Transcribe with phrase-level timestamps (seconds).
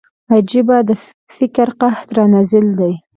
[0.33, 0.89] عجيبه د
[1.37, 2.93] فکر قحط را نازل دی